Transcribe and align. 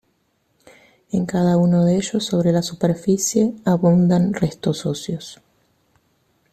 En 1.11 1.27
cada 1.27 1.57
uno 1.57 1.85
de 1.85 1.95
ellos, 1.95 2.25
sobre 2.25 2.51
la 2.51 2.63
superficie, 2.63 3.53
abundan 3.65 4.33
restos 4.33 4.87
óseos. 4.87 5.39